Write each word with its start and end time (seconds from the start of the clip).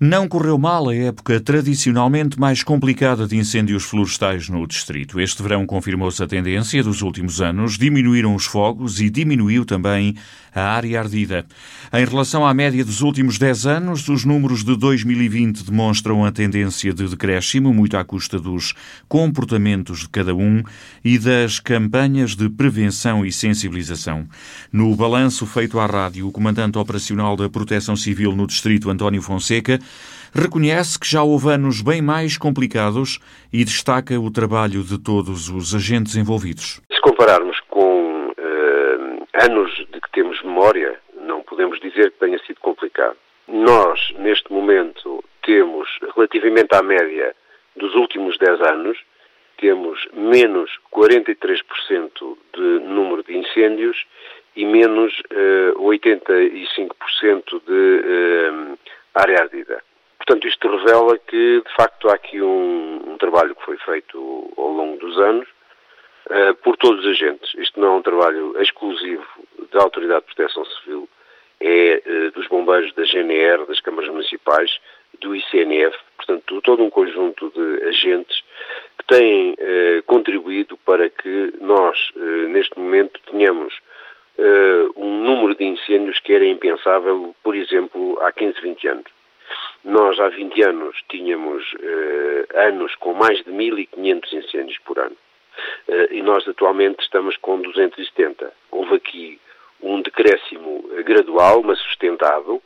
Não 0.00 0.28
correu 0.28 0.56
mal 0.56 0.88
a 0.88 0.94
época 0.94 1.40
tradicionalmente 1.40 2.38
mais 2.38 2.62
complicada 2.62 3.26
de 3.26 3.36
incêndios 3.36 3.82
florestais 3.82 4.48
no 4.48 4.64
distrito. 4.64 5.18
Este 5.18 5.42
verão 5.42 5.66
confirmou-se 5.66 6.22
a 6.22 6.26
tendência 6.28 6.84
dos 6.84 7.02
últimos 7.02 7.40
anos, 7.40 7.76
diminuíram 7.76 8.32
os 8.32 8.44
fogos 8.44 9.00
e 9.00 9.10
diminuiu 9.10 9.64
também 9.64 10.14
a 10.54 10.62
área 10.62 11.00
ardida. 11.00 11.44
Em 11.92 12.04
relação 12.04 12.46
à 12.46 12.54
média 12.54 12.84
dos 12.84 13.00
últimos 13.00 13.38
10 13.38 13.66
anos, 13.66 14.08
os 14.08 14.24
números 14.24 14.62
de 14.62 14.76
2020 14.76 15.64
demonstram 15.64 16.24
a 16.24 16.30
tendência 16.30 16.92
de 16.92 17.08
decréscimo, 17.08 17.74
muito 17.74 17.96
à 17.96 18.04
custa 18.04 18.38
dos 18.38 18.74
comportamentos 19.08 20.00
de 20.00 20.08
cada 20.08 20.34
um 20.34 20.62
e 21.04 21.18
das 21.18 21.58
campanhas 21.58 22.36
de 22.36 22.48
prevenção 22.48 23.26
e 23.26 23.32
sensibilização. 23.32 24.26
No 24.72 24.94
balanço 24.94 25.44
feito 25.44 25.80
à 25.80 25.86
rádio, 25.86 26.28
o 26.28 26.32
comandante 26.32 26.78
operacional 26.78 27.36
da 27.36 27.48
Proteção 27.48 27.96
Civil 27.96 28.34
no 28.36 28.46
distrito, 28.46 28.90
António 28.90 29.22
Fonseca, 29.22 29.80
reconhece 30.34 30.98
que 30.98 31.06
já 31.06 31.22
houve 31.22 31.50
anos 31.50 31.80
bem 31.82 32.02
mais 32.02 32.36
complicados 32.36 33.18
e 33.52 33.64
destaca 33.64 34.18
o 34.18 34.30
trabalho 34.30 34.82
de 34.82 35.02
todos 35.02 35.48
os 35.48 35.74
agentes 35.74 36.16
envolvidos. 36.16 36.80
Se 36.92 37.00
compararmos 37.00 37.58
com 37.68 38.28
uh, 38.28 39.28
anos 39.42 39.70
de 39.92 40.00
que 40.00 40.10
temos 40.12 40.42
memória, 40.42 40.98
não 41.22 41.42
podemos 41.42 41.80
dizer 41.80 42.12
que 42.12 42.18
tenha 42.18 42.38
sido 42.40 42.60
complicado. 42.60 43.16
Nós, 43.48 44.12
neste 44.18 44.52
momento, 44.52 45.24
temos, 45.42 45.88
relativamente 46.14 46.74
à 46.74 46.82
média 46.82 47.34
dos 47.76 47.94
últimos 47.94 48.36
10 48.38 48.60
anos, 48.60 48.98
temos 49.58 50.06
menos 50.12 50.70
43% 50.92 52.36
de 52.54 52.80
número 52.86 53.22
de 53.24 53.36
incêndios 53.36 54.06
e 54.54 54.64
menos 54.64 55.12
uh, 55.30 55.80
85% 55.80 57.62
de 57.66 57.72
uh, 57.72 58.57
área 59.18 59.40
ardida. 59.40 59.82
Portanto, 60.18 60.46
isto 60.46 60.68
revela 60.68 61.18
que, 61.18 61.62
de 61.62 61.74
facto, 61.74 62.08
há 62.08 62.14
aqui 62.14 62.42
um, 62.42 63.12
um 63.12 63.16
trabalho 63.16 63.54
que 63.54 63.64
foi 63.64 63.78
feito 63.78 64.52
ao 64.56 64.68
longo 64.68 64.98
dos 64.98 65.18
anos 65.18 65.48
uh, 66.28 66.54
por 66.56 66.76
todos 66.76 67.04
os 67.04 67.10
agentes. 67.12 67.54
Isto 67.54 67.80
não 67.80 67.88
é 67.88 67.96
um 67.96 68.02
trabalho 68.02 68.60
exclusivo 68.60 69.24
da 69.72 69.82
Autoridade 69.82 70.26
de 70.26 70.34
Proteção 70.34 70.64
Civil, 70.66 71.08
é 71.60 72.02
uh, 72.04 72.30
dos 72.32 72.46
bombeiros 72.48 72.92
da 72.94 73.04
GNR, 73.04 73.66
das 73.66 73.80
câmaras 73.80 74.10
municipais, 74.10 74.78
do 75.20 75.34
ICNF, 75.34 75.96
portanto, 76.16 76.60
todo 76.60 76.84
um 76.84 76.90
conjunto 76.90 77.50
de 77.50 77.84
agentes 77.84 78.42
que 78.98 79.06
têm 79.06 79.52
uh, 79.52 80.02
contribuído 80.04 80.76
para 80.84 81.08
que 81.08 81.54
nós, 81.60 81.98
neste 82.50 82.78
momento, 82.78 83.18
tenhamos 83.30 83.74
um 84.94 85.24
número 85.24 85.56
de 85.56 85.64
incêndios 85.64 86.20
que 86.20 86.32
era 86.32 86.44
impensável, 86.44 87.34
há 88.20 88.32
15, 88.32 88.60
20 88.60 88.88
anos. 88.88 89.18
Nós, 89.84 90.18
há 90.20 90.28
20 90.28 90.62
anos, 90.62 90.96
tínhamos 91.08 91.64
eh, 91.80 92.46
anos 92.68 92.94
com 92.96 93.14
mais 93.14 93.38
de 93.44 93.50
1.500 93.50 94.32
incêndios 94.32 94.78
por 94.84 94.98
ano. 94.98 95.16
Eh, 95.88 96.08
e 96.12 96.22
nós, 96.22 96.46
atualmente, 96.46 97.02
estamos 97.02 97.36
com 97.38 97.60
270. 97.60 98.52
Houve 98.70 98.96
aqui 98.96 99.40
um 99.80 100.02
decréscimo 100.02 100.84
gradual, 101.04 101.62
mas 101.62 101.78
sustentado, 101.80 102.60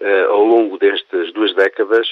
eh, 0.00 0.24
ao 0.24 0.44
longo 0.44 0.76
destas 0.76 1.32
duas 1.32 1.54
décadas, 1.54 2.06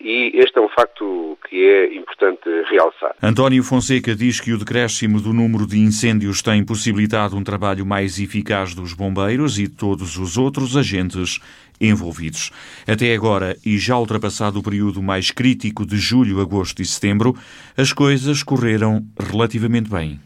e 0.00 0.30
este 0.34 0.58
é 0.58 0.60
um 0.60 0.68
facto 0.68 1.36
que 1.48 1.56
é 1.56 1.94
importante 1.94 2.48
realçar. 2.70 3.16
António 3.20 3.64
Fonseca 3.64 4.14
diz 4.14 4.40
que 4.40 4.52
o 4.52 4.58
decréscimo 4.58 5.20
do 5.20 5.32
número 5.32 5.66
de 5.66 5.78
incêndios 5.78 6.40
tem 6.40 6.64
possibilitado 6.64 7.36
um 7.36 7.42
trabalho 7.42 7.84
mais 7.84 8.20
eficaz 8.20 8.74
dos 8.74 8.92
bombeiros 8.92 9.58
e 9.58 9.66
de 9.66 9.76
todos 9.76 10.16
os 10.16 10.38
outros 10.38 10.76
agentes 10.76 11.40
envolvidos. 11.80 12.50
Até 12.86 13.14
agora, 13.14 13.56
e 13.64 13.78
já 13.78 13.98
ultrapassado 13.98 14.58
o 14.58 14.62
período 14.62 15.02
mais 15.02 15.30
crítico 15.30 15.86
de 15.86 15.96
julho, 15.96 16.40
agosto 16.40 16.82
e 16.82 16.84
setembro, 16.84 17.34
as 17.76 17.92
coisas 17.92 18.42
correram 18.42 19.02
relativamente 19.18 19.90
bem. 19.90 20.20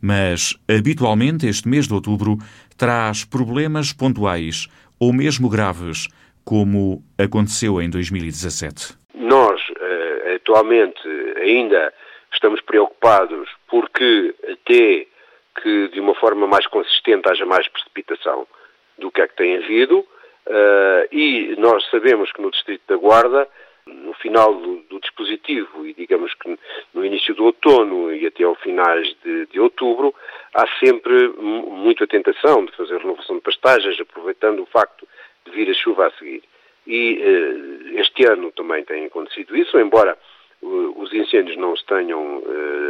Mas, 0.00 0.54
habitualmente, 0.68 1.46
este 1.46 1.68
mês 1.68 1.86
de 1.86 1.94
outubro 1.94 2.38
traz 2.76 3.24
problemas 3.24 3.92
pontuais 3.92 4.68
ou 4.98 5.12
mesmo 5.12 5.48
graves, 5.48 6.08
como 6.44 7.02
aconteceu 7.18 7.80
em 7.80 7.88
2017. 7.88 8.94
Nós, 9.14 9.60
eh, 9.80 10.34
atualmente, 10.36 11.00
ainda 11.40 11.92
estamos 12.32 12.60
preocupados 12.60 13.48
porque, 13.68 14.34
até 14.44 15.06
que 15.62 15.88
de 15.88 16.00
uma 16.00 16.14
forma 16.14 16.46
mais 16.46 16.66
consistente 16.66 17.28
haja 17.28 17.44
mais 17.44 17.68
precipitação 17.68 18.46
do 18.98 19.10
que 19.10 19.20
é 19.20 19.28
que 19.28 19.36
tem 19.36 19.56
havido, 19.56 20.04
Uh, 20.46 21.06
e 21.12 21.54
nós 21.58 21.88
sabemos 21.90 22.32
que 22.32 22.42
no 22.42 22.50
Distrito 22.50 22.82
da 22.88 22.96
Guarda, 22.96 23.48
no 23.86 24.12
final 24.14 24.54
do, 24.54 24.76
do, 24.90 25.00
dispositivo 25.00 25.86
e 25.86 25.94
digamos 25.94 26.34
que 26.34 26.58
no 26.94 27.04
início 27.04 27.34
do 27.34 27.44
outono 27.44 28.12
e 28.12 28.26
até 28.26 28.44
ao 28.44 28.54
finais 28.56 29.14
de, 29.24 29.46
de 29.46 29.60
outubro, 29.60 30.14
há 30.54 30.66
sempre 30.78 31.28
muita 31.38 32.06
tentação 32.06 32.64
de 32.64 32.72
fazer 32.76 32.98
renovação 32.98 33.36
de 33.36 33.42
pastagens, 33.42 34.00
aproveitando 34.00 34.62
o 34.62 34.66
facto 34.66 35.06
de 35.44 35.50
vir 35.52 35.70
a 35.70 35.74
chuva 35.74 36.06
a 36.06 36.10
seguir. 36.12 36.42
E 36.86 37.20
uh, 37.20 37.98
este 38.00 38.24
ano 38.26 38.50
também 38.52 38.84
tem 38.84 39.06
acontecido 39.06 39.56
isso, 39.56 39.78
embora 39.78 40.18
uh, 40.60 41.02
os 41.02 41.12
incêndios 41.12 41.56
não 41.56 41.76
se 41.76 41.86
tenham 41.86 42.42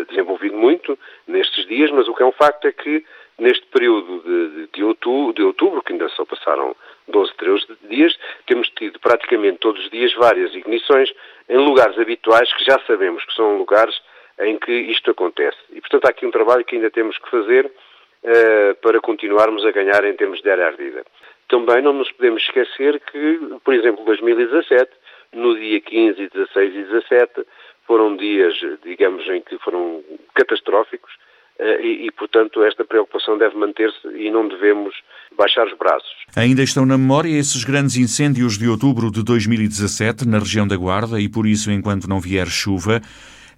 desenvolvido 0.09 0.57
muito 0.57 0.99
nestes 1.27 1.67
dias, 1.67 1.91
mas 1.91 2.09
o 2.09 2.15
que 2.15 2.23
é 2.23 2.27
um 2.27 2.33
facto 2.33 2.67
é 2.67 2.73
que 2.73 3.05
neste 3.39 3.67
período 3.67 4.21
de, 4.21 4.69
de, 4.73 4.85
outubro, 4.85 5.33
de 5.35 5.43
outubro, 5.43 5.83
que 5.83 5.93
ainda 5.93 6.09
só 6.11 6.25
passaram 6.25 6.77
12, 7.13 7.33
13 7.35 7.67
dias, 7.89 8.19
temos 8.47 8.69
tido 8.71 8.99
praticamente 8.99 9.59
todos 9.59 9.85
os 9.85 9.91
dias 9.91 10.13
várias 10.15 10.53
ignições 10.55 11.13
em 11.49 11.59
lugares 11.59 11.97
habituais 11.99 12.53
que 12.55 12.65
já 12.65 12.81
sabemos 12.87 13.25
que 13.25 13.35
são 13.35 13.57
lugares 13.57 13.95
em 14.41 14.59
que 14.59 14.73
isto 14.73 15.11
acontece. 15.11 15.59
E, 15.71 15.81
portanto, 15.81 16.07
há 16.07 16.11
aqui 16.11 16.27
um 16.27 16.31
trabalho 16.31 16.65
que 16.65 16.75
ainda 16.75 16.91
temos 16.91 17.17
que 17.19 17.31
fazer 17.31 17.67
uh, 17.67 18.75
para 18.83 19.01
continuarmos 19.01 19.65
a 19.65 19.71
ganhar 19.71 20.05
em 20.05 20.15
termos 20.15 20.41
de 20.43 20.51
área 20.51 20.67
ardida. 20.67 21.05
Também 21.49 21.83
não 21.83 21.93
nos 21.93 22.11
podemos 22.13 22.43
esquecer 22.43 23.01
que, 23.01 23.39
por 23.63 23.75
exemplo, 23.75 24.05
2017, 24.05 24.91
no 25.35 25.57
dia 25.57 25.81
15, 25.81 26.29
16 26.29 26.75
e 26.75 26.83
17, 26.85 27.47
foram 27.87 28.17
dias, 28.17 28.55
digamos, 28.83 29.29
em 29.29 29.41
que 29.41 29.59
foram 29.59 30.03
catastróficos, 30.35 31.13
e, 31.61 32.07
e, 32.07 32.11
portanto, 32.13 32.63
esta 32.65 32.85
preocupação 32.85 33.39
deve 33.39 33.57
manter-se 33.57 34.09
e 34.17 34.31
não 34.31 34.49
devemos 34.49 34.95
baixar 35.37 35.67
os 35.67 35.77
braços. 35.79 36.11
Ainda 36.35 36.63
estão 36.63 36.85
na 36.85 36.99
memória 36.99 37.31
esses 37.31 37.65
grandes 37.65 37.97
incêndios 37.97 38.59
de 38.59 38.69
outubro 38.69 39.11
de 39.11 39.23
2017 39.23 40.27
na 40.27 40.39
região 40.39 40.67
da 40.67 40.77
Guarda 40.77 41.21
e, 41.21 41.29
por 41.29 41.47
isso, 41.47 41.71
enquanto 41.71 42.09
não 42.09 42.21
vier 42.21 42.47
chuva, 42.47 43.01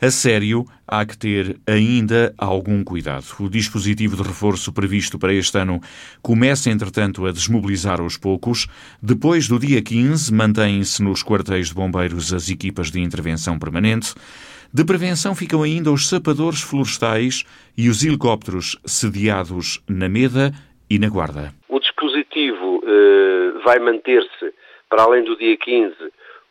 a 0.01 0.11
sério, 0.11 0.67
há 0.87 1.07
que 1.07 1.17
ter 1.17 1.57
ainda 1.67 2.35
algum 2.37 2.83
cuidado. 2.85 3.25
O 3.41 3.49
dispositivo 3.49 4.17
de 4.17 4.23
reforço 4.23 4.73
previsto 4.73 5.19
para 5.19 5.33
este 5.33 5.57
ano 5.57 5.81
começa, 6.21 6.69
entretanto, 6.69 7.25
a 7.25 7.33
desmobilizar 7.33 8.01
aos 8.01 8.17
poucos. 8.19 8.67
Depois 9.01 9.49
do 9.49 9.59
dia 9.59 9.81
15, 9.81 10.33
mantêm-se 10.35 11.03
nos 11.03 11.23
quartéis 11.23 11.69
de 11.69 11.75
bombeiros 11.75 12.33
as 12.33 12.51
equipas 12.51 12.91
de 12.91 13.01
intervenção 13.01 13.59
permanente. 13.59 14.15
De 14.75 14.85
prevenção 14.85 15.37
ficam 15.37 15.63
ainda 15.63 15.93
os 15.93 16.09
sapadores 16.09 16.61
florestais 16.61 17.45
e 17.79 17.89
os 17.89 18.05
helicópteros 18.05 18.77
sediados 18.85 19.81
na 19.89 20.09
Meda 20.09 20.51
e 20.91 20.99
na 20.99 21.09
Guarda. 21.09 21.55
O 21.69 21.79
dispositivo 21.79 22.83
eh, 22.85 23.53
vai 23.65 23.79
manter-se 23.79 24.53
para 24.91 25.05
além 25.05 25.23
do 25.23 25.37
dia 25.37 25.57
15 25.57 25.95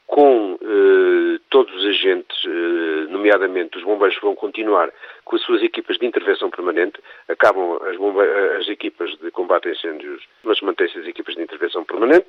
com 0.07 0.57
eh, 0.62 1.38
todos 1.50 1.75
os 1.75 1.85
agentes, 1.85 2.38
eh, 2.45 3.12
nomeadamente 3.12 3.78
os 3.78 3.83
bombeiros, 3.83 4.17
vão 4.22 4.35
continuar 4.35 4.89
com 5.25 5.35
as 5.35 5.41
suas 5.41 5.62
equipas 5.62 5.97
de 5.97 6.06
intervenção 6.06 6.50
permanente. 6.50 7.01
Acabam 7.28 7.78
as, 7.83 8.62
as 8.62 8.69
equipas 8.69 9.09
de 9.17 9.31
combate 9.31 9.67
a 9.67 9.72
incêndios, 9.73 10.23
mas 10.45 10.62
mantém-se 10.62 10.97
as 10.97 11.06
equipas 11.06 11.35
de 11.35 11.41
intervenção 11.41 11.83
permanente, 11.83 12.28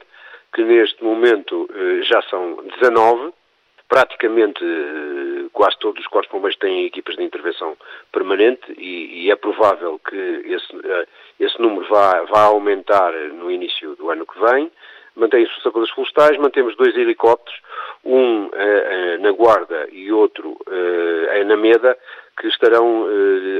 que 0.53 0.65
neste 0.65 1.05
momento 1.05 1.71
eh, 1.73 2.03
já 2.03 2.21
são 2.23 2.65
19 2.81 3.33
praticamente 3.89 4.65
eh, 4.65 5.24
quase 5.55 5.79
todos 5.79 6.03
os 6.03 6.07
corpos 6.09 6.31
bombeiros 6.31 6.59
têm 6.59 6.85
equipas 6.85 7.17
de 7.17 7.23
intervenção 7.23 7.75
permanente 8.13 8.75
e, 8.77 9.25
e 9.25 9.31
é 9.31 9.37
provável 9.37 9.99
que 10.07 10.17
esse, 10.17 10.77
eh, 10.85 11.07
esse 11.41 11.63
número 11.63 11.89
vá, 11.89 12.23
vá 12.25 12.43
aumentar 12.43 13.13
no 13.33 13.51
início 13.51 13.95
do 13.95 14.11
ano 14.11 14.27
que 14.27 14.39
vem. 14.41 14.71
Mantém-se 15.17 15.53
os 15.57 15.63
sapadores 15.63 15.95
florestais, 15.95 16.37
mantemos 16.39 16.77
dois 16.77 16.95
helicópteros, 16.97 17.61
um 18.05 18.51
eh, 18.53 19.19
na 19.19 19.31
Guarda 19.31 19.89
e 19.93 20.11
outro 20.13 20.59
na 21.47 21.57
Meda, 21.57 21.97
que 22.41 22.49
estarão 22.49 23.07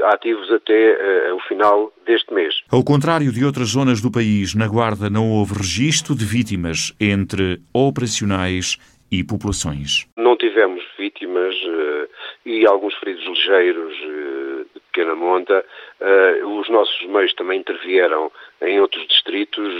ativos 0.05 0.51
até 0.51 1.31
o 1.33 1.39
final 1.47 1.93
deste 2.05 2.33
mês. 2.33 2.55
Ao 2.71 2.83
contrário 2.83 3.31
de 3.31 3.45
outras 3.45 3.69
zonas 3.69 4.01
do 4.01 4.11
país, 4.11 4.53
na 4.53 4.67
Guarda 4.67 5.09
não 5.09 5.31
houve 5.31 5.53
registro 5.53 6.15
de 6.15 6.25
vítimas 6.25 6.93
entre 6.99 7.61
operacionais 7.73 8.77
e 9.11 9.23
populações. 9.23 10.07
Não 10.17 10.34
tivemos 10.45 10.83
vítimas 10.97 11.55
uh, 11.55 12.09
e 12.45 12.67
alguns 12.67 12.93
feridos 12.95 13.25
ligeiros 13.25 13.93
uh, 13.93 14.65
de 14.73 14.79
pequena 14.91 15.15
monta. 15.15 15.65
Uh, 15.99 16.59
os 16.59 16.69
nossos 16.69 17.01
meios 17.07 17.33
também 17.33 17.59
intervieram 17.59 18.31
em 18.61 18.79
outros 18.79 19.07
distritos, 19.07 19.73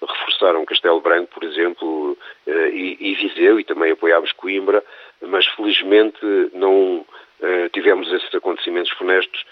reforçaram 0.00 0.64
Castelo 0.64 1.00
Branco, 1.00 1.32
por 1.32 1.44
exemplo, 1.44 2.16
e, 2.46 2.96
e 3.00 3.14
Viseu, 3.14 3.60
e 3.60 3.64
também 3.64 3.92
apoiámos 3.92 4.32
Coimbra, 4.32 4.82
mas 5.20 5.46
felizmente 5.46 6.18
não 6.54 7.06
tivemos 7.72 8.12
esses 8.12 8.34
acontecimentos 8.34 8.90
funestos 8.92 9.44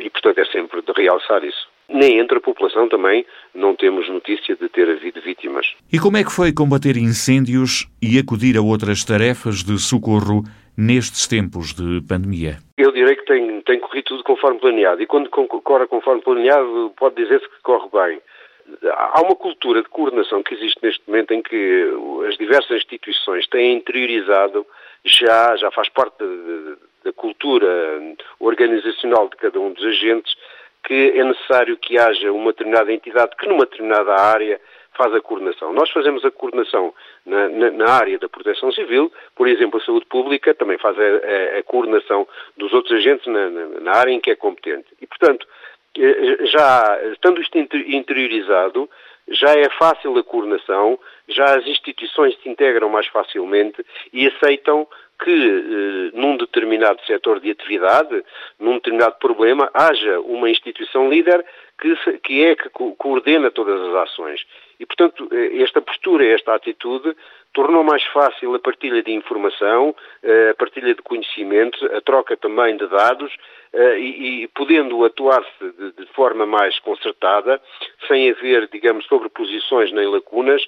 e, 0.00 0.10
portanto, 0.10 0.38
é 0.38 0.44
sempre 0.46 0.82
de 0.82 0.92
realçar 0.92 1.44
isso. 1.44 1.68
Nem 1.88 2.18
entre 2.18 2.38
a 2.38 2.40
população 2.40 2.88
também 2.88 3.24
não 3.54 3.74
temos 3.74 4.08
notícia 4.08 4.56
de 4.56 4.68
ter 4.68 4.90
havido 4.90 5.20
vítimas. 5.20 5.74
E 5.92 5.98
como 5.98 6.16
é 6.16 6.24
que 6.24 6.32
foi 6.32 6.52
combater 6.52 6.96
incêndios 6.96 7.86
e 8.02 8.18
acudir 8.18 8.56
a 8.56 8.62
outras 8.62 9.04
tarefas 9.04 9.62
de 9.62 9.78
socorro 9.78 10.42
nestes 10.76 11.26
tempos 11.26 11.72
de 11.72 12.02
pandemia? 12.06 12.58
Eu 12.76 12.92
direi 12.92 13.14
que 13.16 13.24
tem, 13.24 13.60
tem 13.62 13.78
corrido 13.80 14.04
tudo 14.04 14.24
conforme 14.24 14.58
planeado. 14.58 15.00
E 15.02 15.06
quando 15.06 15.30
corre 15.30 15.86
conforme 15.86 16.22
planeado, 16.22 16.92
pode 16.96 17.16
dizer-se 17.16 17.48
que 17.48 17.62
corre 17.62 17.88
bem. 17.92 18.20
Há 18.90 19.22
uma 19.22 19.36
cultura 19.36 19.80
de 19.80 19.88
coordenação 19.88 20.42
que 20.42 20.54
existe 20.54 20.80
neste 20.82 21.02
momento 21.06 21.32
em 21.32 21.40
que 21.40 21.88
as 22.28 22.36
diversas 22.36 22.78
instituições 22.78 23.46
têm 23.46 23.76
interiorizado, 23.76 24.66
já, 25.04 25.56
já 25.56 25.70
faz 25.70 25.88
parte 25.88 26.16
da 27.04 27.12
cultura 27.12 27.68
organizacional 28.40 29.28
de 29.28 29.36
cada 29.36 29.60
um 29.60 29.72
dos 29.72 29.84
agentes, 29.84 30.34
que 30.86 31.12
é 31.16 31.24
necessário 31.24 31.76
que 31.76 31.98
haja 31.98 32.32
uma 32.32 32.52
determinada 32.52 32.92
entidade 32.92 33.34
que 33.36 33.48
numa 33.48 33.66
determinada 33.66 34.14
área 34.14 34.60
faz 34.96 35.12
a 35.12 35.20
coordenação. 35.20 35.72
Nós 35.72 35.90
fazemos 35.90 36.24
a 36.24 36.30
coordenação 36.30 36.94
na, 37.26 37.48
na, 37.48 37.70
na 37.72 37.90
área 37.90 38.18
da 38.18 38.28
proteção 38.28 38.70
civil, 38.72 39.12
por 39.34 39.48
exemplo, 39.48 39.80
a 39.80 39.84
saúde 39.84 40.06
pública 40.06 40.54
também 40.54 40.78
faz 40.78 40.96
a, 40.96 41.02
a, 41.02 41.58
a 41.58 41.62
coordenação 41.64 42.26
dos 42.56 42.72
outros 42.72 42.94
agentes 42.94 43.26
na, 43.26 43.50
na, 43.80 43.92
área 43.92 44.12
em 44.12 44.20
que 44.20 44.30
é 44.30 44.36
competente. 44.36 44.86
E, 45.02 45.06
portanto, 45.08 45.46
eh, 45.98 46.46
já 46.46 47.00
estando 47.12 47.42
isto 47.42 47.58
interiorizado, 47.58 48.88
já 49.28 49.52
é 49.54 49.68
fácil 49.70 50.16
a 50.16 50.22
coordenação, 50.22 50.98
já 51.28 51.56
as 51.56 51.66
instituições 51.66 52.38
se 52.40 52.48
integram 52.48 52.88
mais 52.88 53.08
facilmente 53.08 53.84
e 54.12 54.28
aceitam 54.28 54.86
que 55.22 55.30
eh, 55.30 56.10
num 56.14 56.36
determinado 56.36 57.00
setor 57.06 57.40
de 57.40 57.50
atividade, 57.50 58.24
num 58.58 58.74
determinado 58.74 59.16
problema, 59.18 59.70
haja 59.74 60.20
uma 60.20 60.50
instituição 60.50 61.08
líder 61.08 61.44
que, 61.80 62.18
que 62.18 62.44
é 62.44 62.56
que 62.56 62.68
coordena 62.70 63.50
todas 63.50 63.80
as 63.80 63.94
ações. 64.08 64.40
E, 64.78 64.86
portanto, 64.86 65.28
eh, 65.32 65.62
esta 65.62 65.80
postura, 65.80 66.26
esta 66.26 66.54
atitude, 66.54 67.16
tornou 67.52 67.82
mais 67.82 68.04
fácil 68.04 68.54
a 68.54 68.58
partilha 68.58 69.02
de 69.02 69.12
informação, 69.12 69.94
eh, 70.22 70.50
a 70.50 70.54
partilha 70.54 70.94
de 70.94 71.02
conhecimentos, 71.02 71.82
a 71.84 72.00
troca 72.00 72.36
também 72.36 72.76
de 72.76 72.86
dados 72.86 73.34
eh, 73.72 73.98
e, 73.98 74.42
e 74.42 74.48
podendo 74.48 75.04
atuar-se 75.04 75.72
de, 75.78 75.92
de, 75.92 76.06
forma 76.12 76.44
mais 76.44 76.78
concertada, 76.80 77.60
sem 78.06 78.30
haver, 78.30 78.68
digamos, 78.68 79.06
sobreposições 79.06 79.92
nem 79.92 80.06
lacunas, 80.06 80.62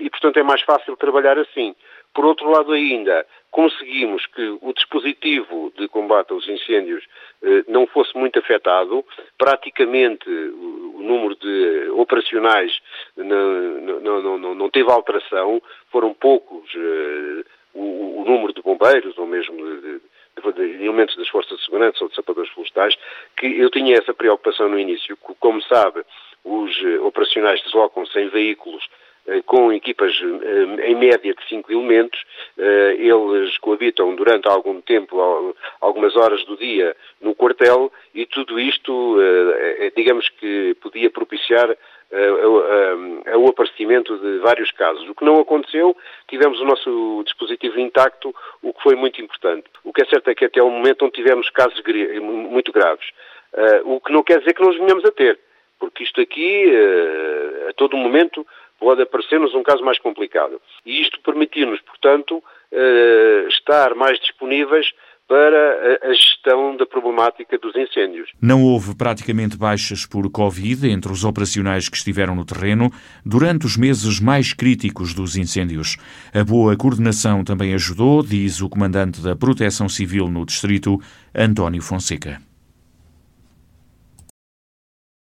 e, 0.00 0.10
portanto, 0.10 0.38
é 0.38 0.42
mais 0.42 0.60
fácil 0.62 0.96
trabalhar 0.96 1.38
assim. 1.38 1.74
Por 2.14 2.26
outro 2.26 2.50
lado, 2.50 2.72
ainda, 2.72 3.26
conseguimos 3.50 4.26
que 4.26 4.58
o 4.60 4.72
dispositivo 4.72 5.72
de 5.76 5.86
combate 5.88 6.32
aos 6.32 6.48
incêndios 6.48 7.04
eh, 7.42 7.64
não 7.68 7.86
fosse 7.86 8.16
muito 8.16 8.38
afetado. 8.38 9.04
Praticamente 9.38 10.28
o, 10.28 10.96
o 10.96 11.02
número 11.02 11.36
de 11.36 11.90
operacionais 11.90 12.72
não, 13.16 14.00
não, 14.00 14.38
não, 14.38 14.54
não, 14.54 14.70
teve 14.70 14.90
alteração, 14.90 15.62
foram 15.90 16.14
poucos 16.14 16.68
eh, 16.74 17.44
o, 17.74 18.22
o, 18.22 18.24
número 18.26 18.52
de 18.52 18.62
bombeiros 18.62 19.16
ou 19.16 19.26
mesmo 19.26 19.56
de, 19.56 20.00
de, 20.00 20.52
de, 20.52 20.84
elementos 20.84 21.16
das 21.16 21.28
forças 21.28 21.58
de 21.58 21.64
segurança 21.64 21.98
ou 22.02 22.08
de 22.08 22.14
sapadores 22.14 22.50
florestais, 22.52 22.94
que 23.36 23.46
eu 23.46 23.70
tinha 23.70 23.96
essa 23.96 24.14
preocupação 24.14 24.68
no 24.68 24.78
início. 24.78 25.16
Como 25.16 25.62
sabe, 25.62 26.02
os 26.44 26.70
eh, 26.84 26.98
operacionais 27.00 27.62
deslocam-se 27.62 28.18
em 28.18 28.28
veículos 28.28 28.86
com 29.46 29.72
equipas 29.72 30.12
eh, 30.20 30.90
em 30.90 30.96
média 30.96 31.34
de 31.34 31.48
cinco 31.48 31.70
elementos. 31.72 32.20
Eh, 32.58 32.96
eles 32.98 33.56
coabitam 33.58 34.14
durante 34.14 34.48
algum 34.48 34.80
tempo, 34.80 35.54
algumas 35.80 36.16
horas 36.16 36.44
do 36.44 36.56
dia, 36.56 36.96
no 37.20 37.34
quartel 37.34 37.92
e 38.14 38.26
tudo 38.26 38.58
isto, 38.58 39.16
digamos 39.96 40.28
que 40.28 40.76
podia 40.80 41.10
propiciar 41.10 41.76
o 43.38 43.48
aparecimento 43.48 44.18
de 44.18 44.38
vários 44.38 44.70
casos. 44.72 45.08
O 45.08 45.14
que 45.14 45.24
não 45.24 45.40
aconteceu, 45.40 45.96
tivemos 46.28 46.60
o 46.60 46.64
nosso 46.64 47.22
dispositivo 47.24 47.78
intacto, 47.80 48.34
o 48.62 48.74
que 48.74 48.82
foi 48.82 48.96
muito 48.96 49.20
importante. 49.22 49.64
O 49.84 49.92
que 49.92 50.02
é 50.02 50.06
certo 50.06 50.28
é 50.28 50.34
que 50.34 50.44
até 50.44 50.62
o 50.62 50.70
momento 50.70 51.02
não 51.02 51.10
tivemos 51.10 51.48
casos 51.50 51.80
muito 52.20 52.72
graves. 52.72 53.06
O 53.84 54.00
que 54.00 54.12
não 54.12 54.22
quer 54.22 54.40
dizer 54.40 54.54
que 54.54 54.62
não 54.62 54.70
os 54.70 54.78
venhamos 54.78 55.04
a 55.04 55.10
ter, 55.10 55.38
porque 55.78 56.04
isto 56.04 56.20
aqui, 56.20 56.70
a 57.68 57.72
todo 57.74 57.96
momento, 57.96 58.46
pode 58.82 59.00
aparecer-nos 59.00 59.54
um 59.54 59.62
caso 59.62 59.84
mais 59.84 59.98
complicado. 60.00 60.60
E 60.84 61.00
isto 61.00 61.20
permitir-nos, 61.20 61.80
portanto, 61.82 62.42
eh, 62.72 63.46
estar 63.48 63.94
mais 63.94 64.18
disponíveis 64.18 64.92
para 65.28 65.98
a 66.02 66.12
gestão 66.12 66.76
da 66.76 66.84
problemática 66.84 67.56
dos 67.56 67.74
incêndios. 67.76 68.28
Não 68.42 68.64
houve 68.64 68.94
praticamente 68.94 69.56
baixas 69.56 70.04
por 70.04 70.28
Covid 70.30 70.90
entre 70.90 71.12
os 71.12 71.24
operacionais 71.24 71.88
que 71.88 71.96
estiveram 71.96 72.34
no 72.34 72.44
terreno 72.44 72.90
durante 73.24 73.64
os 73.64 73.76
meses 73.76 74.20
mais 74.20 74.52
críticos 74.52 75.14
dos 75.14 75.36
incêndios. 75.36 75.96
A 76.34 76.44
boa 76.44 76.76
coordenação 76.76 77.44
também 77.44 77.72
ajudou, 77.72 78.22
diz 78.22 78.60
o 78.60 78.68
comandante 78.68 79.22
da 79.22 79.36
Proteção 79.36 79.88
Civil 79.88 80.28
no 80.28 80.44
distrito, 80.44 80.98
António 81.34 81.80
Fonseca. 81.80 82.51